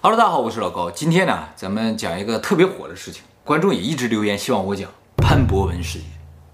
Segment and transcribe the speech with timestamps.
[0.00, 0.88] 哈喽，大家好，我是老高。
[0.88, 6.06] 今天呢，咱们讲一个特别火的事情，观众也一直留言希望我讲潘博文事件。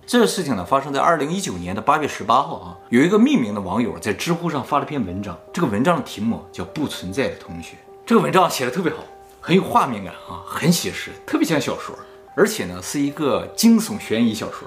[0.07, 7.73] 这个事情呢，发生在二零一九年的八月十八号啊，有一个匿名的网友在知乎上发了篇文章，这个文章的题目叫《不存在的同学》。
[8.07, 9.05] 这个文章写得特别好，
[9.43, 11.95] 很有画面感啊，很写实，特别像小说。
[12.35, 14.67] 而且呢，是一个惊悚悬疑小说。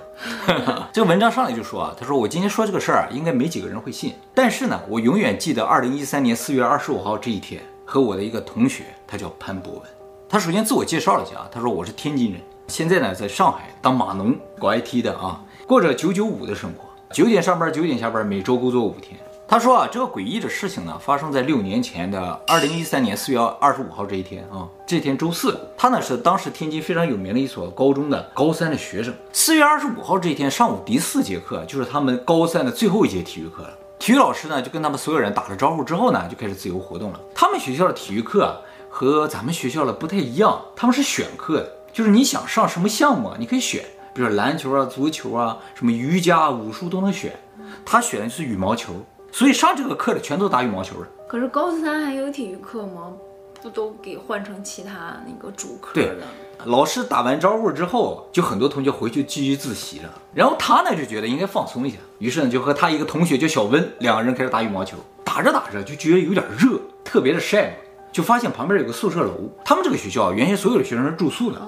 [0.94, 4.14] 这个文章上来就说啊，他说我今天说这个事儿啊，应该没几个人会信。
[4.36, 7.60] 但是呢，我永远记得二零一三年四月二十五号这一天，
[7.90, 9.82] 和我的一个同学，他叫潘博文。
[10.28, 16.84] 他首先自我介绍了一下，他说我是天津人，现在呢在上海当码农，搞 IT 的啊，过着九九五的生活，
[17.14, 19.18] 九点上班，九点下班，每周工作五天。
[19.48, 24.68] 他说啊，这个诡异的事情呢，发生在六年前的二零一三年四月二十五号这一天啊。
[24.86, 29.14] 这天周四，他呢是当时天津非常有名的一所高中的高三的学生。
[29.32, 33.70] 四月二十五号这一天上午第四节课，就是他们高三的最后一节体育课了。
[34.00, 37.20] 体育老师呢就跟他们所有人打了招呼之后呢，就开始自由活动了。
[37.34, 38.58] 他们学校的体育课啊，
[38.90, 47.38] 和咱们学校的不太一样，他们是选课的，就是你想上什么项目啊，你可以选，比如说篮球啊、足球啊、什么瑜伽、武术都能选。
[47.86, 48.94] 他选的是羽毛球。
[49.32, 51.08] 所以上这个课的全都打羽毛球的。
[51.28, 53.14] 可是高三还有体育课吗？
[53.62, 56.16] 不都给换成其他那个主课了？
[56.16, 56.18] 对，
[56.66, 60.14] 老师打完招呼之后，就很多同学回去继续自习了。
[60.34, 64.98] 然后他呢就觉得应该放松一下，于是呢就和他一个同学叫小温，两个人开始打羽毛球。
[65.24, 67.76] 打着打着就觉得有点热，特别的晒嘛，
[68.12, 69.34] 就发现旁边有个宿舍楼。
[69.64, 71.62] 他们这个学校原先所有的学生是住宿的，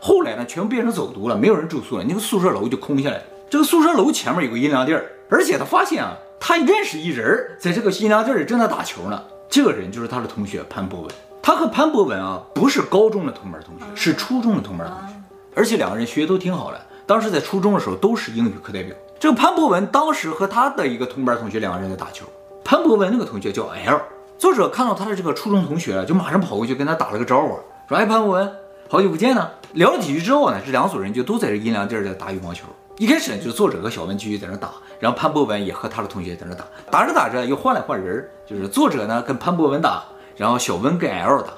[0.00, 3.22] 后来呢全部变成走读了，没有人住宿了，那个宿舍楼就空下来了。
[3.50, 6.16] 这个宿舍楼前面有个阴凉地儿，而且他发现啊。
[6.42, 9.22] 他认识一人，在这个阴凉地里正在打球呢。
[9.50, 11.10] 这个人就是他的同学潘博文。
[11.42, 15.14] 他和潘博文啊，不是高中的同班同学，是初中的同班同学。
[15.54, 18.94] 而且两个人学都挺好的，当时在初中的时候都是英语课代表。
[19.18, 22.24] 这个潘博文当时和他的一个同班同学两个人在打球。
[22.64, 24.00] 潘博文那个同学叫 L。
[24.38, 28.50] 作者看到他的这个初中同学，就马上跑过去跟他打了个招呼，说：“哎，潘博文，
[28.88, 32.64] 好久不见呢。”聊了几句之后呢，这两组人就都在这阴凉地儿在打羽毛球。
[32.96, 40.02] 一开始呢，就是作者和小文继续在那打，然后潘博文也和他的同学在那打，打着打着又换来换人，就是作者呢跟潘博文打，
[40.36, 41.52] 然后小温跟 L 打。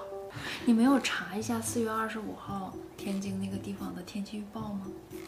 [0.65, 4.83] 你没有查一下四月二十五号天津那个地方的天气预报吗？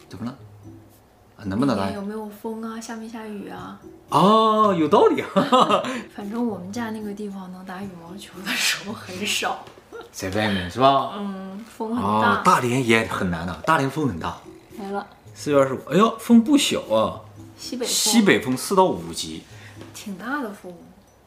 [0.07, 0.37] 怎么了？
[1.37, 1.91] 啊，能不能来？
[1.91, 2.79] 有没有风啊？
[2.79, 3.79] 下没下雨啊？
[4.09, 5.27] 哦，有道理啊。
[6.15, 9.65] 反正我们家那个地方能打羽毛球的时候很少，
[10.11, 11.13] 在外面是吧？
[11.17, 12.39] 嗯，风很大。
[12.39, 14.37] 哦，大连也很难的，大连风很大。
[14.79, 15.05] 来了。
[15.33, 17.19] 四月二十五，哎呦，风不小啊！
[17.57, 19.43] 西北风，西北风四到五级，
[19.93, 20.73] 挺大的风。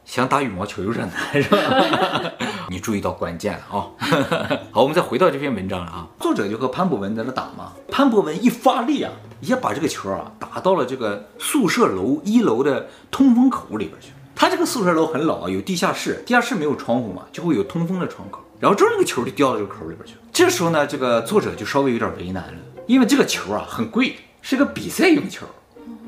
[0.09, 2.31] 想打羽毛球有点难，是吧？
[2.67, 3.85] 你注意到关键了啊！
[4.73, 6.07] 好，我们再回到这篇文章了啊。
[6.19, 14.07] 作者就和潘博文在那打嘛，潘博文一发力啊，一下把这个球啊打到了这个宿舍楼一楼的通风口里边去。
[14.35, 18.41] 他这个宿舍楼很老啊，有地下室，地下室没有窗户嘛，就会有通风的窗口。
[18.59, 20.15] 然后这个球就掉到这个口里边去。
[20.33, 22.59] 这时候呢，这个作者就稍微有点为难了。
[22.87, 25.45] 因为这个球啊很贵，是个比赛用球，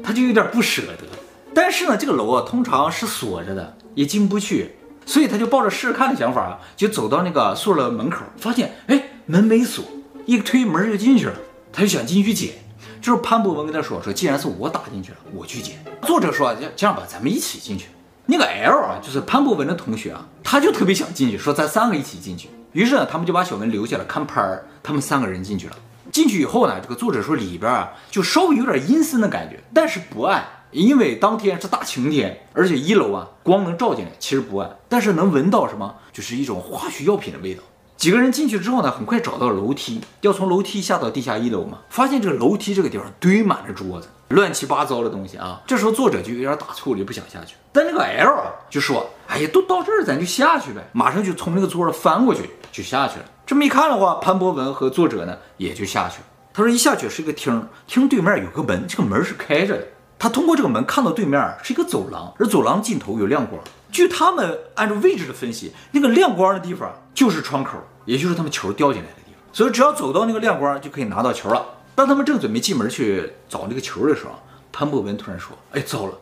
[0.01, 1.05] 他就有点不舍得。
[1.53, 4.75] 但是呢，这个楼啊通常是锁着的，也进不去，
[5.05, 9.83] 所以他就抱着试试看的想法，就走到那个宿舍门口，发现哎门没锁，
[10.25, 11.33] 一推门就进去了。
[11.73, 12.53] 他就想进去捡，
[13.01, 15.77] 就是潘博文跟他说说，既然是我打进去了，我去捡。
[16.03, 17.87] 作者说这这样吧，咱们一起进去。
[18.25, 22.49] 那个 L 啊，就是潘博文的同学啊，他就特别想进去，说咱三个一起进去。
[22.73, 25.75] 于是呢，他们就把小文留下了看拍儿，他们三个人进去了。
[26.11, 37.61] 进去以后呢，这个作者说里边啊就稍微有点阴森的感觉，但是不暗，因为当天是大晴天，而且一楼啊光能照进来，其实不暗，但是能闻到什么，就是一种化学药品的味道。
[37.97, 45.61] 几个人进去之后呢，很快找到了楼梯，要从楼梯下到地下一楼嘛，发现这个楼梯这个地方堆满了桌子，乱七八糟的东西啊。
[45.67, 47.55] 这时候作者就有点打怵了，就不想下去。
[47.71, 53.25] 但那个 L 啊就说：“哎呀，都到这儿，咱就下去呗。”马上就从那个桌子翻过去就下去了。
[53.45, 56.25] 这么一看的话，潘博文和作者呢也就下去了。
[56.53, 59.87] 他说一下去是一个厅，厅对面有个门，这个门是开着的。
[60.21, 63.59] 他通过这个门看到对面是一个走廊，而走廊尽头有亮光。
[63.91, 69.41] 据他们按照位置的分析，那个亮光的地方就是窗口，也就是他们球掉进来的地方。
[69.51, 71.65] 所以只要走到那个亮光，就可以拿到球了。
[71.95, 74.33] 当他们正准备进门去找那个球的时候，
[74.71, 76.13] 潘博文突然说：“哎，糟了，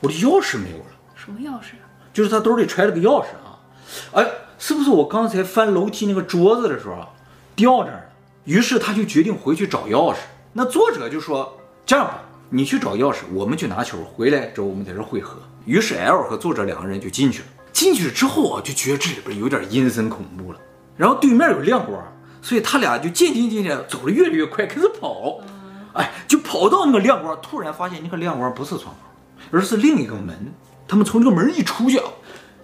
[0.00, 0.86] 我的钥匙没有了。
[1.14, 1.74] ”“什么钥匙
[2.12, 3.62] ？”“就是他兜里揣了个钥匙啊。
[4.14, 4.26] ”“哎。”
[4.58, 7.06] 是不是我刚才翻楼梯那个桌子的时候
[7.54, 8.04] 掉这儿了？
[8.44, 10.16] 于是他就决定回去找钥匙。
[10.54, 12.22] 那作者就说：“这样吧，
[12.54, 17.46] 你去找钥匙，我们去拿球，回来之后我们在这汇合。”于是 L 和作者两个人就进去了。
[17.72, 20.60] 进去之后啊，就觉得这里边有点阴森恐怖了。
[20.96, 22.00] 然后对面有亮光，
[22.40, 25.40] 所以他俩就渐渐渐渐走得越来越快，开始跑。
[25.94, 29.10] 哎，就跑到那个亮光，突然发现那个亮光不是窗口，
[29.50, 30.54] 而是另一个门。
[30.86, 32.04] 他们从这个门一出去啊。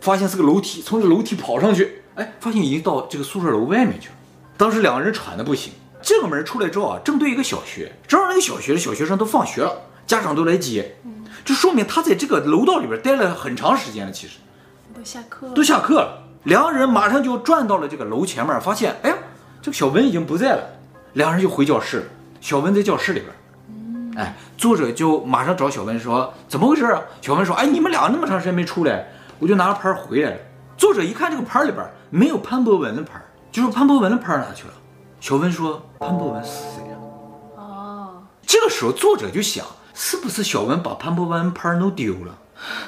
[0.00, 4.14] 发现是个楼梯，从这个楼梯跑上去，哎，发现已经到这个宿舍楼外面去了。
[4.56, 5.72] 当时两个人喘的不行。
[6.02, 9.72] 这个门出来之后啊，正对一个小学，正好那个小学的小学生都放学了，
[10.06, 10.96] 家长都来接，
[11.44, 14.12] 这说明他在这个楼道里边待了很长时间了。
[14.12, 14.38] 其实
[14.94, 16.22] 都下课了，都下课了。
[16.44, 19.16] 两个人马上就转到了这个楼前面，发现，哎呀，
[19.60, 20.62] 这个小文已经不在了。
[21.14, 22.10] 两人就回教室，
[22.40, 24.16] 小文在教室里边。
[24.16, 29.06] 哎，作者就马上找小文说：“怎么回事啊？”小文说：“哎，你们俩那么长时间没出来，
[29.38, 30.36] 我就拿了牌回来了。”
[30.76, 33.20] 作者一看这个牌里边没有潘博文的牌，
[33.52, 34.74] 就说潘博文的牌哪去了？
[35.20, 36.96] 小文说：“潘博文是谁啊？”
[37.56, 42.38] 哦，这个时候作者就想，是不是小文把潘博文牌弄丢了？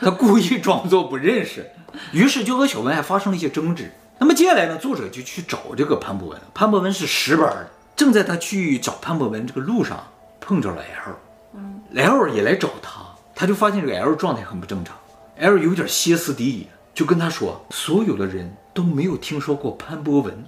[0.00, 1.70] 他故意装作不认识，
[2.12, 3.93] 于是就和小文还发生了一些争执。
[4.19, 6.40] 那么接下来呢，作者就去找这个潘博文。
[6.55, 7.69] 潘博文是十班的。
[7.94, 10.02] 正在他去找潘博文这个路上，
[10.40, 11.14] 碰着了 L，
[11.55, 13.02] 嗯，L 也来找他，
[13.34, 14.96] 他就发现这个 L 状态很不正常
[15.37, 20.44] ，L 有点歇斯底里，就跟他说，所有的人都没有听说过潘博文。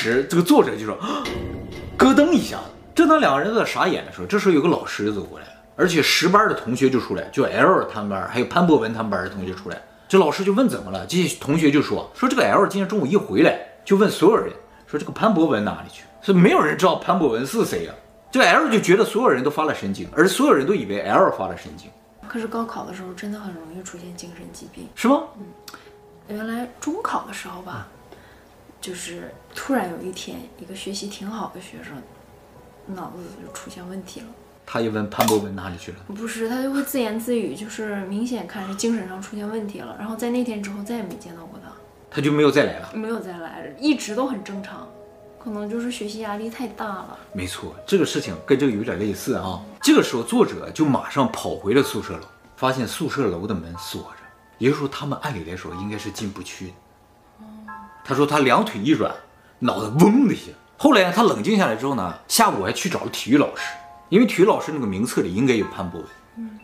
[0.00, 0.96] 时这个作者就说，
[1.98, 2.58] 咯噔一下，
[2.94, 14.50] 正当两个人都在傻眼的时候，这时候有个老师就走过来了，而且十班的同学就出来，就 L 他们班还有潘博文他们班的同学出来，这老师就问怎么了，这些同学就说，说这个 L 今天中午一回来就问所有人，
[14.86, 16.04] 说这个潘博文哪里去？
[16.22, 18.00] 所以没有人知道潘博文是谁呀、啊？
[18.30, 21.90] 这个 L 就觉得所有人都发了神经，而所有人都以为 L 发了神经。
[22.26, 25.24] 可是高考的时候真的很容易出现精神疾病，是吗？
[25.36, 25.44] 嗯，
[26.28, 27.88] 原来中考的时候吧，
[28.80, 31.94] 就是突然有一天，一个学习挺好的学生，
[32.94, 34.26] 脑子就出现问题了。
[34.64, 35.98] 他一问潘博文哪里去了？
[36.08, 39.96] 不是，他就会自言自语，就是明显看是精神上出现问题了。
[39.98, 41.72] 然后在那天之后再也没见到过他，
[42.10, 44.88] 他就没有再来了，没有再来，一直都很正常。
[45.42, 47.18] 可能就是学习压力太大了。
[47.32, 49.60] 没错，这个事情跟这个有点类似啊。
[49.80, 52.24] 这个时候，作者就马上跑回了宿舍楼，
[52.56, 54.24] 发现宿舍楼的门锁着，
[54.58, 56.72] 也就是说，他们按理来说应该是进不去的。
[58.04, 59.12] 他说他两腿一软，
[59.60, 60.52] 脑子嗡的一下。
[60.76, 63.62] 后来他冷静下来之后呢，下午还去找了体育老师，
[64.08, 66.08] 因为体育老师那个名册里应该有潘博文，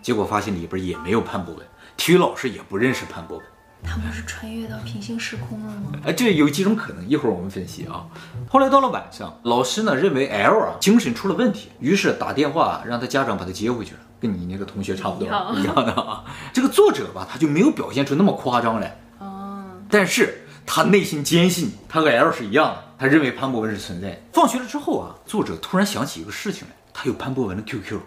[0.03, 1.67] 结果发现里边也没有潘博文，
[1.97, 3.47] 体育老师也不认识潘博文。
[3.85, 5.93] 他们是穿越到平行时空了吗？
[6.05, 8.06] 哎，这有几种可能，一会儿我们分析啊。
[8.49, 16.25] 后来到了晚上，老师呢认为 L 啊精神出了问题，于是打电话让他家长把他接回去了，跟你那个同学差不多一样的啊。
[16.55, 24.21] 这个作者吧，他就没有表现出那么夸张来，哦，但是他内心坚信他和 L 是一样的，他认为潘博文是存在。
[24.33, 27.99] 放学了之后啊，作者突然想起一个事情来，他有潘博文的 QQ，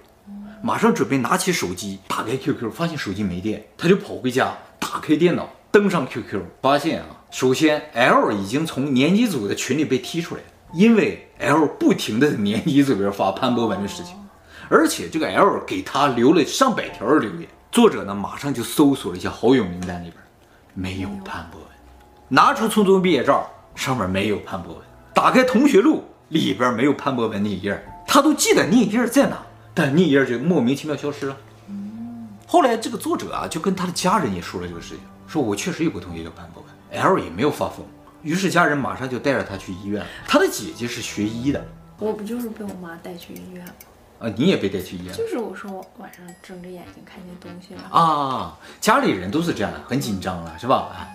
[0.62, 5.50] 马上准备拿起手机打开 QQ，发现手机没电，他就跑回家打开电脑。
[5.72, 14.16] 登上 QQ，发现啊，首先 L 已经从年级组的群里被踢出来了，因为 L 不停的在年级组里边发潘博文的事情，
[14.68, 17.48] 而且这个 L 给他留了上百条留言。
[17.72, 20.16] 作者呢，马上就搜索了一下好友名单里边，
[20.74, 21.69] 没有潘博文，
[22.31, 24.84] 拿出初中毕业照，上面没有潘博文，
[25.16, 29.38] 打开同学录里边没有潘博文那一页，他都记得那一页在哪，
[29.74, 31.36] 但那一页就莫名其妙消失了。
[32.46, 35.00] 后来这个作者啊，就跟他的家人也说了这个事情。
[35.28, 37.84] 说，我确实有个同学叫潘博文，L 也没有发疯，
[38.22, 40.06] 于是家人马上就带着他去医院。
[40.28, 41.66] 他的姐姐是学医的，
[41.98, 43.74] 我不就是被我妈带去医院吗？
[44.20, 45.16] 啊，你也被带去医院？
[45.16, 51.08] 就是我说我晚上睁着眼睛看见东西了啊，家里人都是这样的，很紧张了，是吧？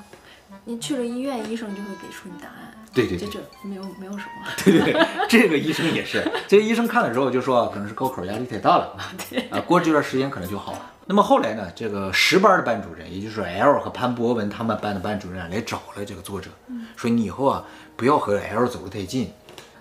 [0.64, 2.72] 你去了医院，医生就会给出你答案。
[2.92, 4.46] 对对对，这没有没有什么。
[4.64, 8.96] 对对对，这个医生也是，这个医生看了之后就说，可能是高考压力太大了，
[9.28, 10.92] 对啊，过这段时间可能就好了。
[11.06, 16.50] 那么后来呢，这个十班的班主任，也就是 L 和潘博文他们班的班主任来找了这个作者，
[16.96, 17.64] 说你以后啊
[17.96, 19.32] 不要和 L 走得太近，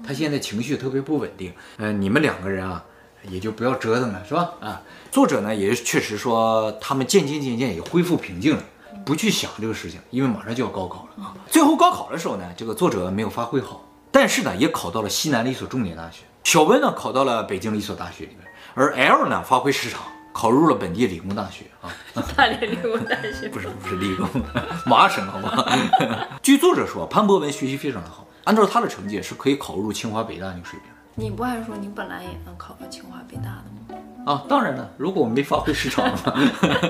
[0.05, 2.83] 他现在情绪特别不稳定，嗯、呃，你们两个人啊
[3.29, 4.49] 也就不要折腾了，是吧？
[4.59, 8.63] 啊，作者呢也确实说他们渐渐渐渐也恢复平静了，
[9.05, 11.33] 不去想这个事情，因为马上就要高考了啊。
[11.47, 20.01] 最后高考的时候呢，这个作者没有发挥好，但是呢也考到了西南的一所重点大学，小温呢考到了北京的一所大学里面，而 L 呢发挥失常。
[20.35, 21.93] 考入了本地理工大学啊，
[22.35, 24.27] 大连理工大学不是不是理工，
[24.83, 25.63] 麻省好吗？
[26.41, 30.89] 据作者说，潘博文学习非常的好，按照他的成绩是可以考入清华北大那个水平。
[31.13, 33.82] 你不还说你本来也能考到清华北大的吗？
[34.25, 36.33] 啊，当然了，如果我没发挥失常的话。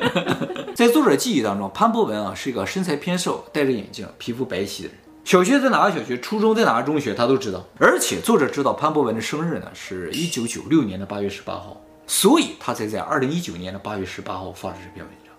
[0.75, 4.97] 在作者记忆当中，潘博文啊是一个身材偏瘦、戴着眼镜、皮肤白皙的人。
[5.23, 7.63] 小学在哪个小学，初中在哪个中学，他都知道。
[7.79, 11.79] 而且作者知道潘博文的生日呢，是一九九六年的八月十八号。
[12.05, 15.33] 所以他才在二零一九年的八月十八号发了这篇文章。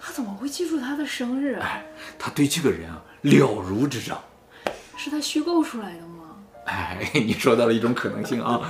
[0.00, 1.66] 他怎么会记住他的生日啊？
[1.66, 1.84] 哎，
[2.18, 4.18] 他对这个人啊了如指掌。
[4.96, 6.36] 是他虚构出来的吗？
[6.66, 8.60] 哎， 你说到了一种可能性啊。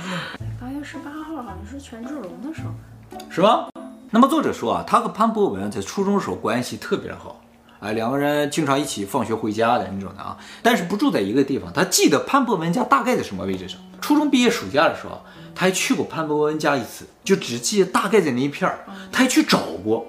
[0.81, 2.65] 月十八号好像是权志龙的生
[3.11, 3.69] 日，是吧？
[4.09, 7.39] 那么作者说啊，他和潘博文在初中的时候关系特别好，
[7.79, 11.71] 啊，两个人经常一起放学回家的那种的啊，但是不住在一个地方。
[11.71, 13.79] 他记得潘博文家大概在什么位置上。
[14.01, 15.21] 初中毕业暑假的时候，
[15.53, 18.79] 他还去过潘博文家一次，就只记得大概在那一片儿。
[19.11, 20.07] 他还去找过，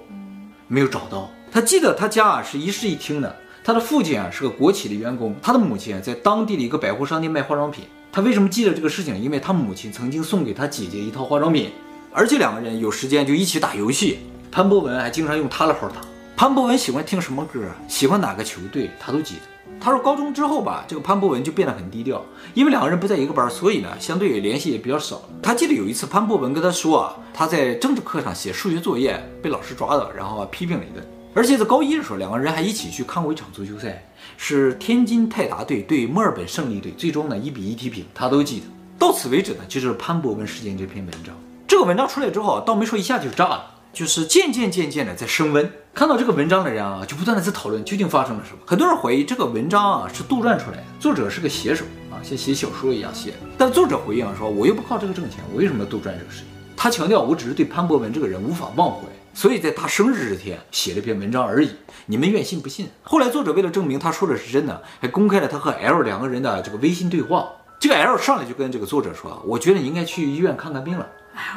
[0.67, 1.29] 没有找到。
[1.51, 7.85] 他记得他家啊是一室一厅的，他的父亲啊是个国企的员工，他的母亲在当地的一个百货商店卖化妆品。
[8.15, 9.19] 他为什么记得这个事情？
[9.19, 11.71] 因为他母亲曾经送给他姐姐一套化妆品，
[12.11, 14.19] 而且两个人有时间就一起打游戏。
[14.51, 15.95] 潘博文还经常用他的号打。
[16.35, 19.41] 潘博文喜欢听什么歌，喜欢哪个球队，他都记得。
[19.81, 25.23] 他说高中之后吧，这个潘博文就变得很低调，因为两个人不在一个班，所以呢，相对联系也比较少。
[25.41, 31.03] 他记得有一次，潘博文跟他说啊，他在政治课上写数学作业被老师抓到，然后批评了一顿。
[31.33, 38.65] 而且在高一的时候，两个人还一起去看过一场足球赛，是天津泰达队对墨尔本胜利队，最终呢一比一踢平，他都记得。
[38.97, 41.35] 到此为止呢，就是潘博文事件这篇文章。
[41.67, 43.69] 这个文章出来之后，倒没说一下就炸了。
[43.93, 48.57] 就是渐渐渐渐的在升温，看到这个文章的人啊，就不断的在讨论究竟发生了什么。
[48.65, 53.35] 很多人怀疑这个文章啊是杜撰出来的，作者是个写手啊，像写小说一样写。
[53.55, 56.47] 但作者回应说，我又不靠这个挣钱，我为什么要杜撰这个事情？
[56.75, 59.01] 他强调，我只是对潘博文这个人无法忘怀，
[59.33, 61.71] 所以在他生日这天写了一篇文章而已。
[62.05, 62.89] 你们愿信不信？
[63.01, 67.49] 后来作者为了证明他说的是真的，还公开了他和 L 两个人的这个微信对话。
[67.79, 71.07] 这个 L 上来就跟这个作者说，我觉得你应该去医院看看病了。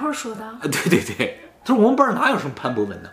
[0.01, 0.59] L 说的 啊？
[0.63, 1.41] 对对对。
[1.65, 3.09] 他说：“我们班哪有什么潘博文呢？”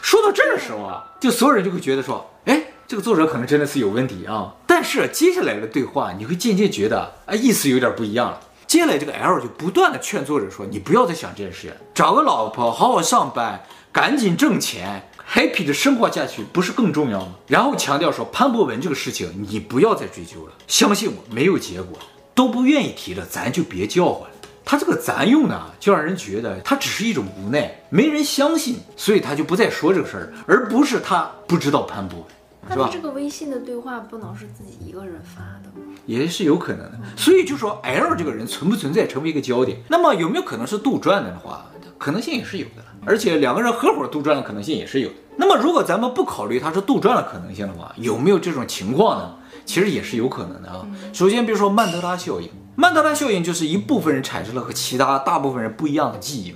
[0.00, 8.40] 说到这儿的时候啊，就所有人就会觉得说：“哎，这个作者可能真的是有问题啊。”但是接下来的对话，你会渐渐觉得啊，意思有点不一样了。
[8.66, 13.64] 接下来这个 L 就不断的劝作者说：“你不要再想这件事，找个老婆，好好上班，
[13.96, 21.98] 赶紧挣钱，happy 的生活下去，不是更重要吗？”然后强调说：“潘博文这个事情，你不要再追究了，相信我，没有结果，
[22.34, 24.36] 都不愿意提了，咱就别叫唤了。”
[24.66, 32.90] 他这个咱用呢，就让人觉得他只是一种无奈，没人相信，所以他就不再说这个事儿，而不是他不知道潘博文，是吧？
[32.92, 35.96] 这个微信的对话不能是自己一个人发的吗？
[36.04, 37.00] 也是有可能的。
[37.16, 41.64] 所以就说 L 这个人存不存在成为一个焦点，那么有没有可能是杜撰的的话，
[41.96, 42.84] 可能性也是有的。
[43.06, 45.14] 而且两个人合伙杜撰的可能性也是有的。
[45.36, 49.36] 那么如果咱们不考虑他是杜撰的可能性的话，有没有这种情况呢？
[49.64, 50.86] 其实也是有可能的啊。
[51.12, 52.50] 首先，比如说曼德拉效应。
[52.78, 56.54] 曼德拉效应就是一部分人产生了和其他大部分人不一样的记忆，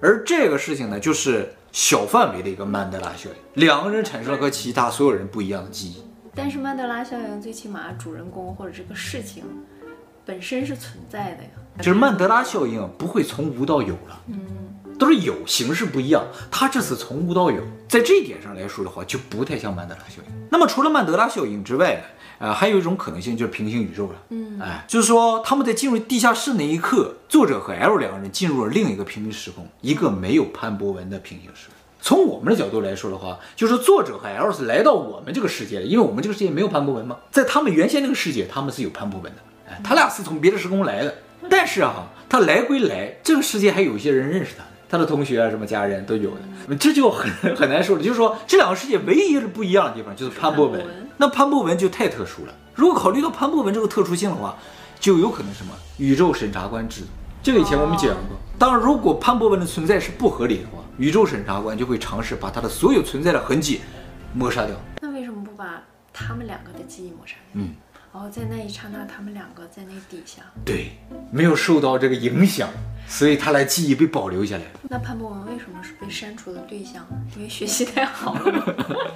[0.00, 6.02] 而这个事情呢，就是小范围的一个曼德拉效应，两个人产生了和其他所有人不一样的记忆。
[6.34, 9.44] 但是曼德拉效应最起码主人公或者这个事情
[10.26, 14.38] 本身是存在的呀，就是曼德拉效应不会从无到有了，嗯，
[15.02, 16.24] 都是有，形式不一样。
[16.48, 20.32] 他这次从无到有，在这一点上来说的话，就不太像曼德拉效应。
[20.48, 22.02] 那么除了曼德拉效应之外呢？
[22.38, 24.14] 呃，还有一种可能性就是平行宇宙了。
[24.28, 31.74] 嗯，哎，就是说他们在进入地下室那一刻，作者和 L 两个人进入了另一个平行时空，一个没有潘博文的平行时空。
[32.00, 37.16] 从我们的角度来说的话，就是作者和 L 是来到我们这个世界的，因为我们这个世界没有潘博文嘛。
[37.32, 39.38] 在他们原先那个世界，他们是有潘博文的。
[39.68, 41.14] 哎，他俩是从别的时空来的，
[41.48, 46.32] 但是啊，他来归来，这个世界还有一些人认识他，他的同学啊，什么家人都有
[46.68, 48.02] 的，这就很很难说了。
[48.02, 50.84] 就是说，这两个世界唯一是不一样的地方，就是潘博文。
[51.16, 52.52] 那潘博文就太特殊了。
[52.74, 54.54] 如果考虑到潘博文这个特殊性的话，
[55.00, 57.06] 就有可能什么宇宙审查官制度。
[57.42, 58.36] 这个以前我们讲过。
[58.58, 63.80] 当然，如果潘博文的存在是不合理的话，宇宙审查官就会尝试把他的所有存在的痕迹
[64.34, 64.76] 抹杀掉。
[65.00, 65.82] 那为什么不把
[66.12, 67.62] 他们两个的记忆抹杀掉？
[67.62, 67.74] 嗯，
[68.12, 70.42] 哦，在那一刹那，他们两个在那底下。
[70.64, 70.92] 对，
[71.30, 72.68] 没有受到这个影响。
[73.08, 74.62] 所以他来记忆被保留下来。
[74.88, 77.04] 那潘博文为什么是被删除的对象？
[77.36, 78.64] 因为学习太好了吗？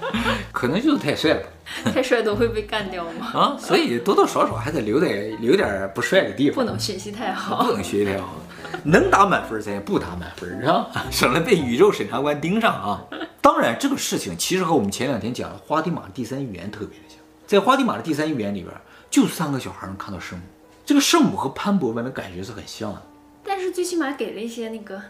[0.51, 1.41] 可能就是太帅了。
[1.91, 3.27] 太帅都会被干掉吗？
[3.33, 6.55] 啊，所以多多少少还得留点留点不帅的地方。
[6.55, 7.63] 不能学习太好。
[7.63, 8.35] 不能学习太好，
[8.83, 10.87] 能打满分咱也不打满分，是吧？
[11.09, 13.05] 省得被宇宙审查官盯上啊。
[13.41, 17.17] 当然，这个事情其实和我们前两天讲的花地玛第三预言特别的像。
[17.47, 18.73] 在花地玛的第三预言里边，
[19.09, 20.45] 就三个小孩能看到圣母，
[20.85, 23.01] 这个圣母和潘博文的感觉是很像的。
[23.43, 25.01] 但是最起码给了一些那个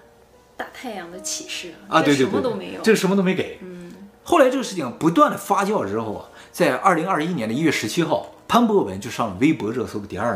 [0.55, 3.59] 大太阳的启示啊，对对对，什么都没有，这个什么都没给。
[3.61, 3.91] 嗯，
[4.23, 10.35] 后来这个事情不断的发酵之后啊，在二零二一年的一月十七号，潘博文就上了微博热搜的第二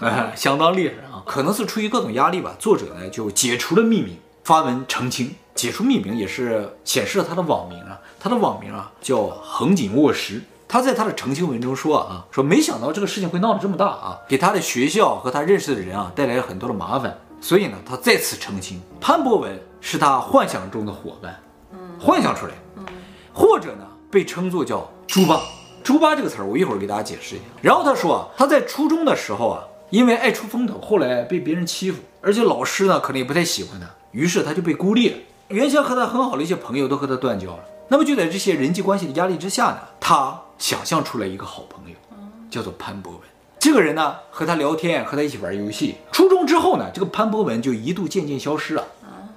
[0.00, 1.22] 名，啊， 相当厉害啊！
[1.26, 5.34] 可能是出于各种压力吧，作者呢就解除了匿名，发文澄清。
[5.54, 10.42] 解除匿名也是显示了他的网名啊，他的网名啊叫横井卧石。
[10.66, 17.16] 他在他的澄清文中说啊，说没想到这个事情会闹得这么大啊，给他的学校和他认识的人啊带来了很多的麻烦。
[17.40, 21.38] 所以呢，他再次澄清，潘博文是他幻想中的伙伴，
[21.72, 22.84] 嗯，幻想出来，嗯，
[23.34, 25.38] 或者呢，被称作叫猪八，
[25.82, 27.44] 猪八这个词儿，我一会儿给大家解释一下。
[27.60, 35.16] 然后他说啊，他在初中的时候啊，因为爱出风头，后来被别人欺负，而且老师呢可能也不太喜欢他，于是他就被孤立了。
[35.48, 37.60] 原先和他很好的一些朋友都和他断交了。
[37.88, 41.96] 那么就在这些人际关系的压力之下呢，他想象出来一个好朋友，
[42.50, 43.20] 叫做潘博文。
[43.58, 45.96] 这个人呢，和他聊天，和他一起玩游戏。
[46.12, 48.84] 初中之后呢，这个潘博文就一度渐渐消失了。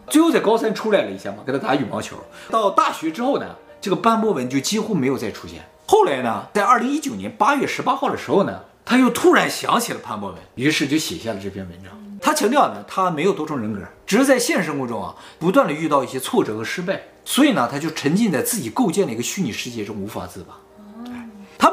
[0.10, 2.16] 最后在高三出来了一下嘛，跟他打羽毛球。
[2.50, 3.46] 到大学之后呢，
[3.82, 5.66] 这个潘博文就几乎没有再出现。
[5.86, 11.92] 后来呢，在二零一九年八月十八号的时候呢，他又突然想起了潘博文，于是就写下了这篇文章。
[12.22, 20.54] 他强调呢，他没有多重人格，只是在现实生活中啊，不断的遇到一些挫折和失败，所以呢，他就沉浸在自己构建的一个虚拟世界中无法自拔。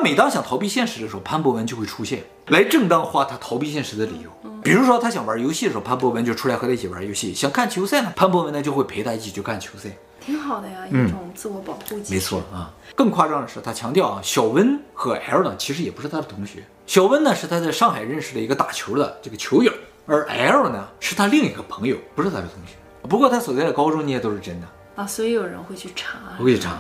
[0.05, 4.31] 他每当想逃避现实的时候，潘博文就会出现，来正当化他逃避现实的理由。
[4.63, 9.89] 比如说，他想玩游戏的时候，潘博文就出来和他一起玩游戏；想看球赛呢，潘博文呢就会陪他一起去看球赛。
[10.21, 12.13] 挺好的呀，一种自我保护机制。
[12.13, 12.71] 没错啊。
[12.95, 16.63] 更夸张的是，他强调啊，小温和 L 呢其实也不是他的同学。
[16.87, 19.73] 小温呢是他在上海认识的一个打球的这个球友，
[20.05, 22.75] 而 L 呢是他另一个朋友，不是他的同学。
[23.09, 26.19] 不过他所在的高中那些都是真的啊，所以有人会去查。
[26.39, 26.79] 会去查，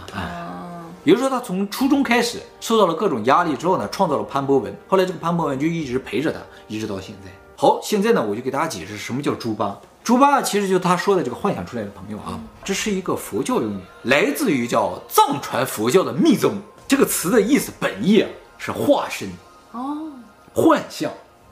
[1.04, 1.06] 哎。
[1.06, 4.74] 比如说，他从初中开始受到了各种压力之后呢，创造了潘博文。
[4.88, 7.30] 后来这个潘博文就一直陪着他，一直到现在。
[7.56, 9.78] 好，现在呢，我就给大家解释什么叫猪八。
[10.02, 16.56] 猪八其实就是他说的这个幻想出来的朋友啊，这是一个佛教用语，来自于叫藏传佛教的密宗。
[16.88, 19.30] 这个词的意思本意啊是化身
[19.72, 20.10] 哦，
[20.52, 21.10] 幻象。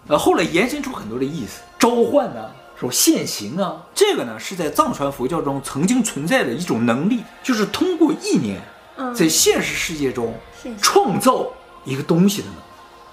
[0.09, 3.83] 呃，后来延伸出很多的意思，召唤呢，说现形啊。
[3.95, 8.61] 这个呢是在藏传佛教中曾经存在的一种能力，就是通过意念。
[9.15, 10.35] 在现实世界中
[10.81, 11.47] 创造
[11.85, 12.61] 一个东西的能力，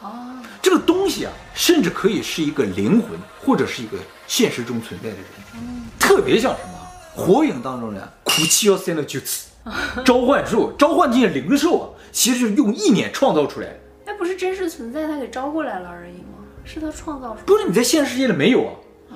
[0.03, 6.79] 哦，这个东西啊，甚至可以是一个灵魂，或者是一个现实中存在的人，嗯，特别像什么？
[7.15, 9.50] 火影当中的苦气要塞的 jutsu 次
[10.05, 13.79] 召唤术，召唤这些灵兽啊，其实是用意念创造出来的。
[14.05, 16.45] 那不是真实存在，他给招过来了而已吗？
[16.63, 17.45] 是他创造出来的？
[17.45, 18.74] 不是你在现实世界里没有啊，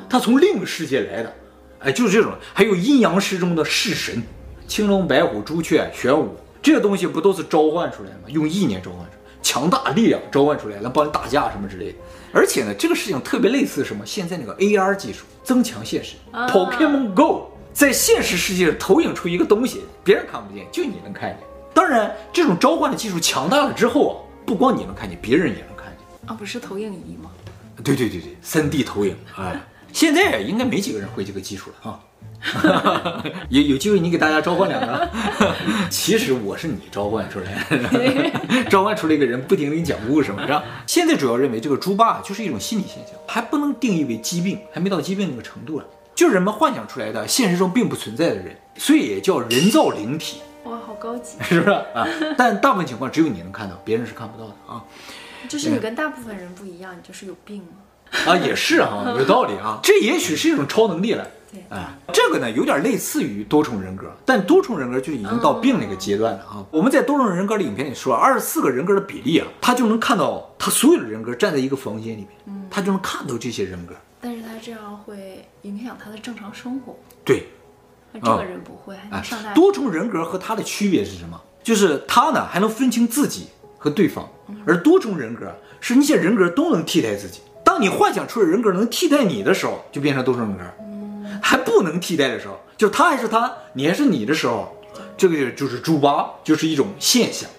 [0.10, 1.34] 他从另一个世界来的，
[1.80, 2.34] 哎，就是这种。
[2.54, 4.22] 还有阴阳师中的式神，
[4.68, 6.36] 青龙、白虎、朱雀、玄武。
[6.64, 8.24] 这个东西不都是召唤出来的吗？
[8.30, 11.98] 用意念召唤出来，强大力量召唤出来，来帮你打架什么之类的。
[12.32, 14.06] 而且呢，这个事情特别类似什么？
[14.06, 21.38] 现在那个 AR 技术，增强现实，Pokemon Go，在现实世界投影出一个东西，别人看不见，就你能看见。
[21.74, 26.30] 当然，这种召唤的技术强大了之后啊，不光你能看见，别人也能看见。
[26.30, 27.30] 啊，不是投影仪吗？
[27.84, 29.18] 对对对对，3D 投影。
[29.38, 32.00] 哎，现在应该没几个人会这个技术了啊。
[33.50, 35.10] 有有机会你给大家召唤两个，
[35.90, 40.64] 其实我是你召唤出来的， 召唤出来一个人不停给你讲故事嘛，是吧？
[40.86, 50.42] 现在主要认为这个猪八就是一种心理现象，还不能定义为疾病，还没到疾病那个程度了，就是人们幻想出来的现实中并不存在的人，所以也叫人造灵体。
[50.66, 52.06] 哇，好高级，是不是啊？
[52.38, 54.84] 但大部分情况只有你能看到，别人是看不到的啊。
[55.50, 57.62] 就是你跟大部分人不一样，你就是有病
[58.26, 61.28] 啊，也是啊，有道理啊，这也许是一种超能力了。
[61.70, 66.66] 哎，这个呢有点类似于多重人格，但多重人格就已经到病那个阶段了啊。
[66.72, 73.94] 我们在多重人格的影片里说，二十四个人格的比例啊，他就能看到他所有的人格站在一个房间里面，他就能看到这些人格。
[74.22, 76.96] 但是他这样会影响他的正常生活。
[77.26, 77.48] 对，
[78.12, 78.96] 那这个人不会。
[79.12, 81.40] 哎，上大多重人格和他的区别是什么？
[81.62, 84.28] 就是他呢还能分清自己和对方，
[84.66, 87.42] 而多重人格是那些人格都能替代自己。
[87.66, 90.64] 当你幻想出的人格能替代你的时候，就变成多重人格。
[91.44, 94.74] 还不能替代的时候，就他还是他，你还是你的时候，
[95.18, 97.50] 这个就是猪八，就是一种现象。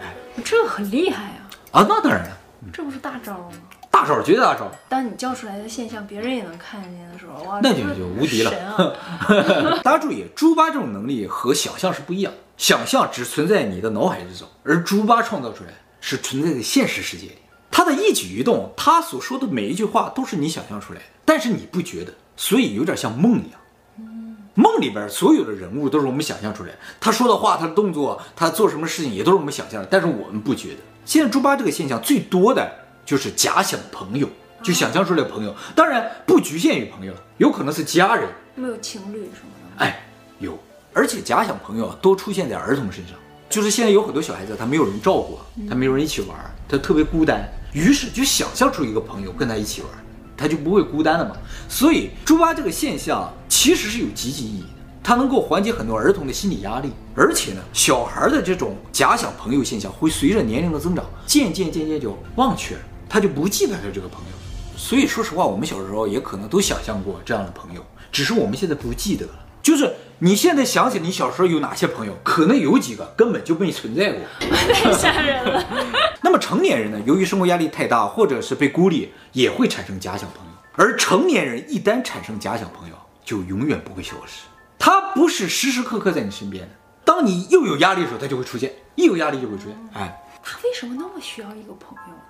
[0.00, 1.50] 哎，这很厉害呀！
[1.72, 2.38] 啊，那当然了，
[2.72, 3.50] 这不是大招吗？
[3.90, 4.70] 大招，绝对大招。
[4.88, 8.50] 当你叫出来的现象，别人也能看见的时候，哇，那就就无敌了。
[8.50, 9.80] 神啊！
[9.84, 17.38] 大家注意，猪八这种能力和想象是不一样，想象只存在你的脑海之中，而猪八创造出来是存在在现实世界里。
[17.70, 22.12] 他的一举一动，他所说的每一句话都是你想象出来的，但是你不觉得。
[22.42, 23.60] 所以有点像梦一样，
[24.54, 30.78] 梦里边所有的人物都是我们想象出来的，他说的话、他的动作、他做什么事情也都是我们想象的，但是我们不觉得。
[31.04, 32.68] 现在猪八这个现象最多的
[33.06, 34.28] 就是假想朋友，
[34.60, 39.84] 就想象出来的朋友，当然不局限于朋友，有可能是家人，没有情侣什么的。
[39.84, 40.04] 哎，
[40.40, 40.58] 有，
[40.92, 43.16] 而且假想朋友多出现在儿童身上，
[43.48, 46.36] 就是现在有很多小孩子他没有人照顾，他没有人一起玩，
[46.68, 49.90] 他特别孤单，于是就想象出一个朋友跟他一起玩。
[50.42, 51.36] 他就不会孤单了嘛，
[51.68, 54.66] 所以猪八这个现象其实是有积极意义的，
[55.04, 64.30] 它能够缓解很多儿童的心理压力，而且呢，小孩的这种假想朋友现象会随着年龄的增长，渐渐渐渐就忘却了，他就不记得他这个朋友。
[64.76, 69.32] 所以说实话，我们小时候也可能都想象过这样的朋友，只是我们现在不记得了。
[69.62, 74.20] 就是你现在想起你小时候有哪些朋友，可能有几个根本就没存在过，
[74.74, 75.64] 太吓人了。
[76.22, 80.52] 那么成年人呢，由于生活压力太大，或者是被孤立，也会产生假想朋友。
[80.74, 82.94] 而成年人一旦产生假想朋友，
[83.24, 84.42] 就永远不会消失。
[84.78, 86.70] 他不是时时刻刻在你身边的。
[87.04, 89.76] 当你又有压力的时候，他就会出现，一有压力就会出现。
[89.92, 92.20] 哎，他为什么那么需要一个朋友呢？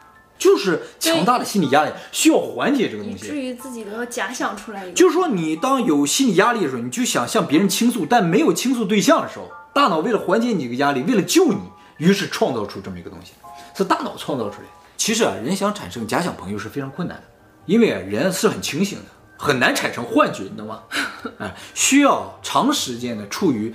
[0.43, 3.37] 就是强大的心理压力需要缓解这个东以至。
[3.37, 4.93] 于自己都要假想出来一个。
[4.93, 11.61] 就是说，你当有心理压力的时候，你就想向别人倾诉，但没有倾诉对象的时候，大脑为了缓解你这个压力，为了救你，
[11.99, 13.35] 于是创造出这么一个东西，
[13.77, 14.73] 是大脑创造出来的。
[14.97, 17.25] 其实啊，人想产生假想朋友是非常困难的，
[17.67, 19.05] 因为啊，人是很清醒的，
[19.37, 20.83] 很难产生幻觉，你知道吗？
[21.39, 23.73] 哎，需要长时间的处于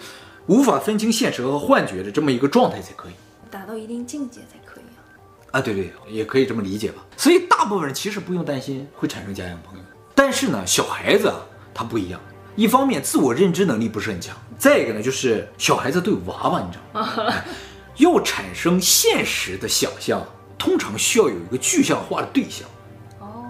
[0.48, 3.14] 无法分清现实和幻觉的这么一个状态才可以。
[3.50, 4.67] 达到一定境界才可以
[5.58, 5.60] 啊。
[5.60, 7.04] 啊，对对，也可以这么理解吧。
[7.18, 11.40] 所以大部分人其实不用担心会产生假想朋友，但是呢，小孩子啊，
[11.74, 12.20] 他不一样。
[12.56, 17.14] 一方面自我认知能力不是很强，再一个呢，就是小孩子对娃娃，你知道吗？
[17.30, 17.46] 哎
[17.98, 20.24] 要产生现实的想象，
[20.56, 22.68] 通常需要有一个具象化的对象，
[23.20, 23.46] 哦，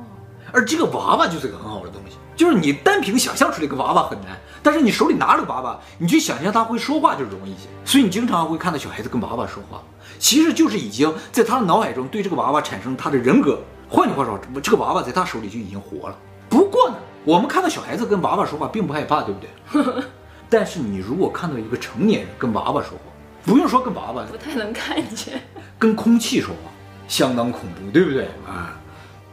[0.54, 2.17] 而这个娃娃就是个很好的东西。
[2.38, 7.68] 就是你单凭想象出来一个娃娃很难，但是你手里拿着个娃娃，你去想象他会说话就容易一些。
[7.84, 9.82] 所以你经常会看到小孩子跟娃娃说话，
[10.20, 13.60] 其实就是已经在他的脑海中对这个娃娃产生他的人格。
[13.90, 16.18] 换句话说，这个娃娃在他手里就已经活了。
[16.48, 16.96] 不过呢，
[17.26, 20.04] 我们看到小孩子跟娃娃说话并不害怕，对不对？
[20.50, 23.12] 但是你如果看到一个成年人跟娃娃说话，
[23.44, 25.42] 不用说跟娃娃，不太能看见。
[25.80, 26.72] 跟空气说话，
[27.08, 28.78] 相当恐怖，对不对啊？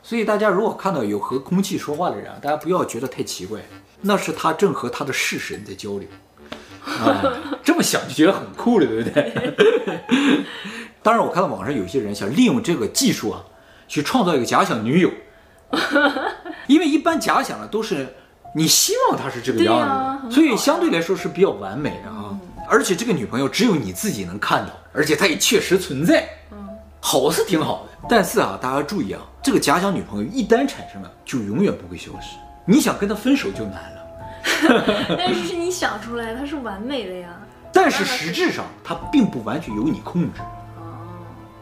[0.07, 3.59] 所以大家如果看到有和空气说话的人啊，大家不要觉得太奇怪，
[4.03, 6.07] 那是他正和他的式神在交流。
[6.85, 7.25] 啊，
[7.65, 9.65] 这么想就觉得很酷了，对不对？
[11.03, 13.43] 当然，我看到网上有些人想利用这个技术啊，
[13.89, 15.11] 去创造一个假想女友，
[16.69, 18.07] 因为一般假想的都是
[18.55, 22.39] 你希望她是这个样子的，啊所以相对来说是比较完美的啊。
[22.69, 26.29] 而且这个女朋友只有你自己能看到，而且她也确实存在。
[27.01, 32.39] 好是挺好的，但是啊，大家注意啊，这个假想女朋友一旦产生了，就永远不会消失。
[32.65, 37.29] 你想跟她分手就难了， 但是是你想出来，它是完美的呀。
[37.71, 40.41] 但是实质上她并不完全由你控制。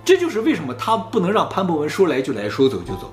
[0.05, 3.13] 这就是为什么他不能让潘博文说来就来说走就走，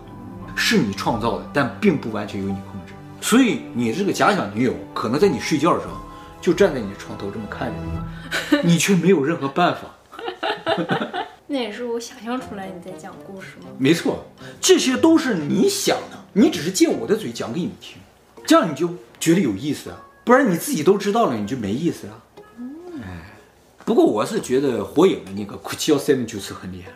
[0.56, 2.94] 是你创造的，但并不完全由你控制。
[3.22, 5.94] 所以你这个假想女友可能在你睡觉的时候
[6.40, 7.76] 就站在你的床头这么看着
[8.62, 9.82] 你，你却没有任何办法。
[11.52, 13.66] 那也是我想象出来你在讲故事吗？
[13.80, 14.24] 没错，
[14.62, 17.98] 这些都是你想的，你只是借我的嘴讲给你听，
[18.46, 18.88] 这样你就
[19.20, 22.22] 觉得有意思啊，不然你自己都知道了，你就没意思啊。
[23.02, 23.34] 哎，
[23.84, 26.92] 不过我是觉得火影的那个苦气要塞的就是很厉害，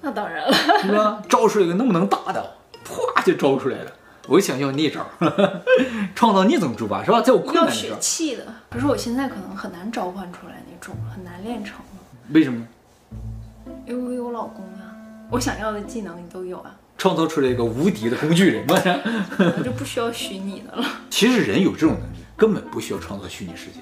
[0.00, 1.22] 那当然了，是吧？
[1.28, 3.92] 招出来一个那么能打的，啪就招出来了。
[4.26, 5.06] 我想要那招，
[6.16, 7.20] 创造那种猪吧，是吧？
[7.20, 8.44] 在我困难要血气的。
[8.68, 12.66] 可是我现在可能很难召唤出来那种，很难练成了，为什么？
[13.86, 14.92] 因为我有老公啊、
[15.30, 18.74] 我想要的技能你都有啊，创造出来一个无敌的工具人嘛？
[19.58, 20.84] 我就不需要虚拟的了。
[21.08, 23.78] 其实人有这种能力，根本不需要创造虚拟世界。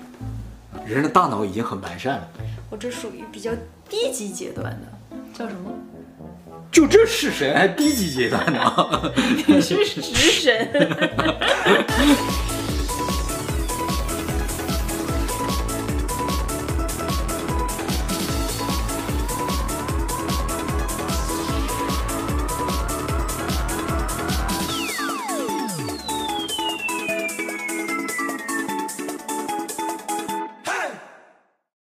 [0.87, 2.29] 人的大脑已经很完善了，
[2.69, 3.51] 我这属于比较
[3.89, 5.71] 低级阶段的，叫什么？
[6.71, 9.13] 就这是神还低级阶段呢？
[9.47, 10.69] 你是食神。